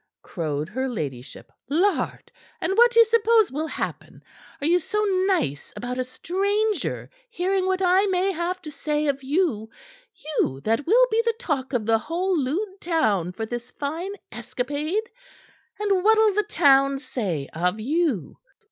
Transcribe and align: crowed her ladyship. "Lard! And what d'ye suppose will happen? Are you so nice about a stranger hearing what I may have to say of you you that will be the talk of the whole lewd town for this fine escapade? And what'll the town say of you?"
crowed 0.23 0.67
her 0.67 0.89
ladyship. 0.89 1.51
"Lard! 1.69 2.31
And 2.59 2.75
what 2.75 2.89
d'ye 2.89 3.03
suppose 3.03 3.51
will 3.51 3.67
happen? 3.67 4.23
Are 4.59 4.65
you 4.65 4.79
so 4.79 5.03
nice 5.27 5.71
about 5.75 5.99
a 5.99 6.03
stranger 6.03 7.07
hearing 7.29 7.67
what 7.67 7.83
I 7.83 8.07
may 8.07 8.31
have 8.31 8.59
to 8.63 8.71
say 8.71 9.05
of 9.05 9.21
you 9.21 9.69
you 10.15 10.59
that 10.61 10.87
will 10.87 11.05
be 11.11 11.21
the 11.23 11.35
talk 11.37 11.71
of 11.73 11.85
the 11.85 11.99
whole 11.99 12.35
lewd 12.35 12.81
town 12.81 13.31
for 13.31 13.45
this 13.45 13.69
fine 13.69 14.13
escapade? 14.31 15.03
And 15.79 16.03
what'll 16.03 16.33
the 16.33 16.47
town 16.49 16.97
say 16.97 17.47
of 17.53 17.79
you?" 17.79 18.39